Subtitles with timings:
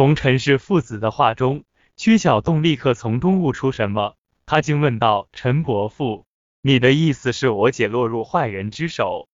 [0.00, 4.14] 从陈氏父子的话中，曲小栋立刻从中悟出什么，
[4.46, 6.24] 他竟问道：“陈伯父，
[6.62, 9.28] 你的意思是我姐落入坏人之手？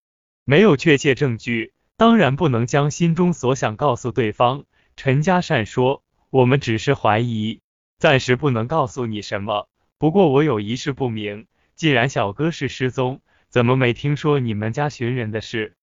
[0.45, 4.65] 没有确切证据，当然不能将心中所想告诉对方。”
[4.97, 7.61] 陈家善说：“我们只是怀疑，
[8.01, 9.69] 暂时不能告诉你什么。
[9.99, 11.47] 不过我有一事不明，
[11.77, 15.77] 既然小哥是失踪，怎么没听说你们家寻人的事？”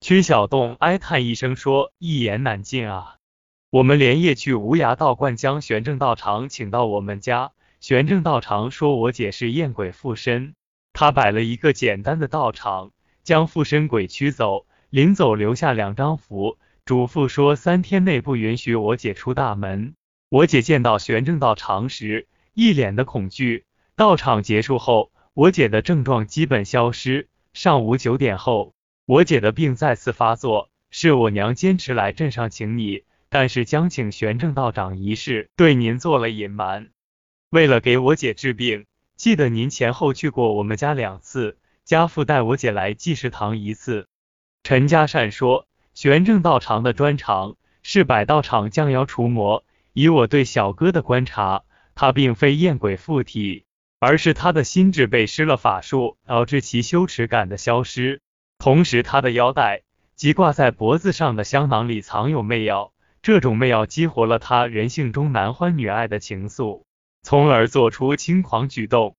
[0.00, 3.16] 曲小栋哀叹一声说：“一言难尽啊。”
[3.72, 7.52] 我们连夜去无涯道观，将玄正道长请到我们家。
[7.80, 10.52] 玄正道长说，我姐是厌鬼附身，
[10.92, 12.90] 他摆了一个简单的道场，
[13.22, 19.94] 将附身鬼驱走，临走留下两张符，嘱咐说三天内不允许我姐出大门。
[20.28, 23.64] 我姐见到玄正道长时，一脸的恐惧。
[23.96, 27.30] 道场结束后，我姐的症状基本消失。
[27.54, 28.74] 上午九点后，
[29.06, 33.04] 我姐的病再次发作，是我娘坚持来镇上请你。
[33.34, 36.90] 但是将请玄正道长一事对您做了隐瞒，
[37.48, 38.84] 为了给我姐治病，
[39.16, 44.06] 记得您前后去过我们家两次，家父带我姐来济世堂一次。
[44.64, 53.64] 陈家善说，玄正道长的专长是百道场降妖除魔，以我对小哥的观察，他并非厌鬼附体，
[53.98, 58.20] 而是他的心智被施了法术，导致其羞耻感的消失。
[58.58, 59.84] 同时，他的腰带
[60.16, 62.91] 及挂在脖子上的香囊里藏有媚药。
[63.22, 66.82] 这种媚药激活了他人性中男欢女爱的情愫，
[67.22, 69.14] 从而做出轻狂举动。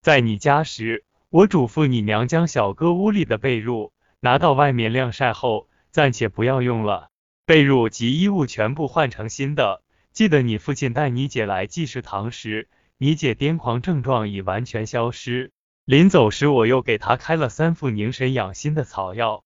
[0.00, 7.10] 在你家时，我嘱咐你娘将小哥屋里的被褥拿到外面晾晒后，暂且不要用了，
[7.44, 9.82] 被褥及衣物全部换成新的。
[10.14, 15.52] 记得你父亲带你姐来济世堂时，你姐癫狂症状已完全消失。
[15.84, 19.44] 临走时，我又给他开了三副凝神养心的草药。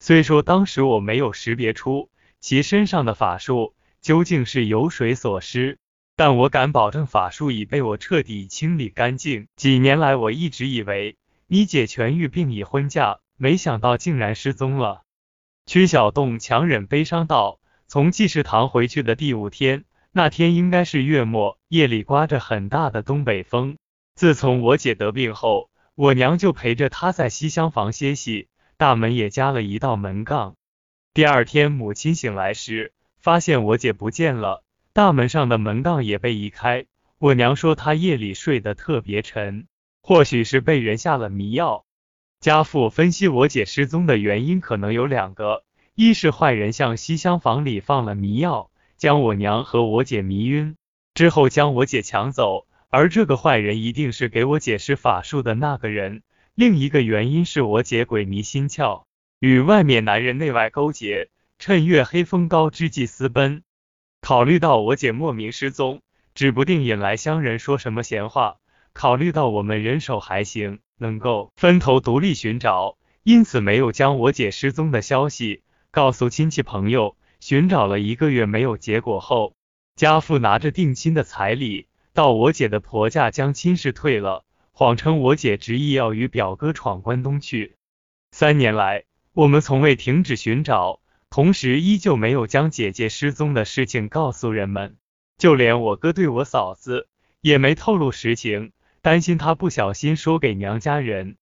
[0.00, 2.10] 虽说当时我没有识别出。
[2.44, 5.78] 其身上的法术究竟是由谁所施？
[6.14, 9.48] 但我敢保证，法术已被我彻底清理干净。
[9.56, 15.04] 几年来，我一直以为你姐痊愈并已婚嫁，没想到竟然失踪了。
[15.64, 23.78] 曲小栋强忍悲伤道：“从济世堂回去的第五天，那天应该是月末，夜里刮着很大的东北风。
[24.16, 30.56] 自从我姐得病后，我娘就陪着她在西厢房歇息，大门也加了一道门杠。”
[31.14, 36.86] 第二天，母亲醒来时，发现我姐不见了，大门上的门杠也被移开。
[37.20, 39.68] 我娘说她夜里睡得特别沉，
[40.02, 41.84] 或许是被人下了迷药。
[42.40, 45.62] 家父分析我姐失踪的原因可能有两个：
[45.94, 50.74] 一是坏人向西厢房里放了迷药，将我娘和我姐迷晕，
[51.14, 56.22] 之后将我姐抢走，而这个坏人一定是给我姐施法术的那个人；
[56.56, 59.04] 另一个原因是我姐鬼迷心窍。
[59.40, 61.28] 与外面男人内外勾结，
[61.58, 63.62] 趁月黑风高之际私奔。
[64.20, 66.00] 考虑到我姐莫名失踪，
[66.34, 68.56] 指不定引来乡人说什么闲话。
[68.94, 77.16] 考虑到我们人手还行，能够分头独立寻找，因此没有将我姐失踪的消息告诉亲戚朋友。
[77.40, 79.54] 寻找了一个月没有结果后，
[79.96, 87.76] 家父拿着定亲的彩礼到我姐的婆家将亲事退了，谎称我姐执意要与表哥闯关东去。
[88.30, 89.04] 三年来。
[89.34, 94.96] 我们从未停止寻找，同时依旧没有将姐姐失踪的事情告诉人们。
[95.38, 97.08] 就连我哥对我嫂子
[97.40, 98.70] 也没透露实情，
[99.02, 101.36] 担心她不小心说给娘家人。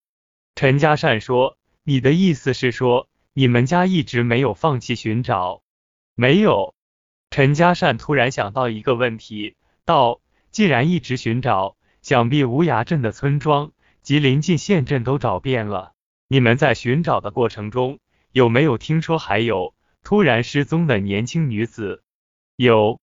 [0.55, 5.61] 陈家善说：“你的意思是说，你们家一直没有放弃寻找？”
[6.17, 6.73] 没有。
[7.29, 9.55] 陈家善突然想到一个问题，
[9.85, 13.71] 道：“既然一直寻找，想必无涯镇的村庄
[14.01, 15.92] 及临近县镇都找遍了。”
[16.33, 17.99] 你们在寻找的过程中，
[18.31, 22.01] 有没有听说还有突然失踪的年轻女子？
[22.55, 22.99] 有，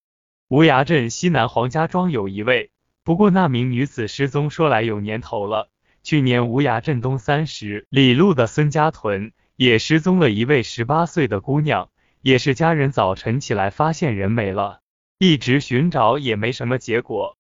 [0.49, 2.73] 无涯镇西南黄家庄有一位，
[3.05, 5.69] 不过那名女子失踪说来有年头了。
[6.03, 11.89] 去年无涯镇东三十里路的孙家屯也失踪了一位十八岁的姑娘，
[12.23, 14.81] 也是家人早晨起来发现人没了，
[15.21, 17.39] 一直寻找也没什么结果。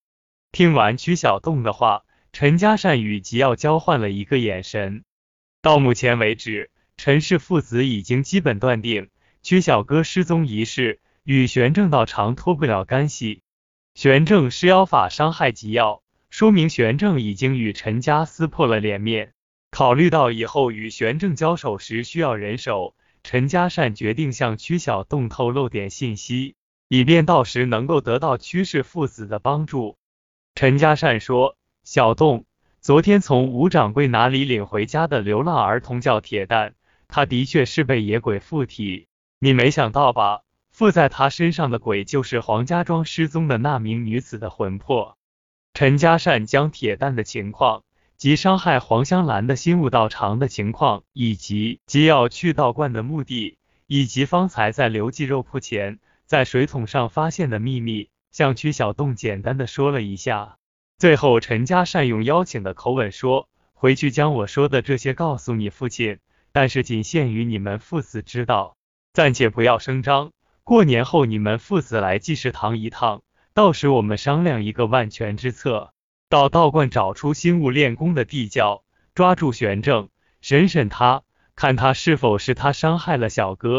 [0.52, 5.02] 听完曲小栋的话，陈家善与吉耀交换了一个眼神。
[5.62, 9.10] 到目前为止，陈氏父子已经基本断定
[9.42, 13.42] 曲小哥失踪一事与玄正道长脱不了干系。
[13.94, 19.34] 玄正施妖法伤害吉耀，说明玄正已经与陈家撕破了脸面。
[19.70, 26.54] 考虑到以后与玄正交手时需要人手，陈家善决定向曲小栋透露点信息，
[26.88, 29.98] 以便到时能够得到曲氏父子的帮助。
[30.54, 32.46] 陈家善说：“小栋。”
[32.82, 36.74] 昨天从吴掌柜那里领回家的流浪儿童叫铁蛋，
[37.08, 39.06] 他的确是被野鬼附体，
[39.38, 40.40] 你没想到吧？
[40.70, 45.18] 附在他身上的鬼就是黄家庄失踪的那名女子的魂魄。
[45.74, 47.82] 陈家善将铁蛋的情况
[48.16, 60.56] 及伤害黄香兰的心悟道长的情况，以及即要去道观的目的，以及方才在刘记肉铺前在水桶上发现的秘密，向曲小洞简单的说了一下。
[61.00, 66.18] 最后，陈家善用邀请的口吻说：“回去将我说的这些告诉你父亲，
[66.52, 68.76] 但是仅限于你们父子知道，
[69.14, 70.32] 暂且不要声张。”
[70.62, 73.22] 过年后你们父子来济世堂一趟，
[73.54, 75.94] 到时我们商量一个万全之策。
[76.28, 80.10] 到道观找出新物练功的地窖，抓住玄正，
[80.42, 81.22] 审审他，
[81.56, 83.78] 看他是否是他伤害了小哥。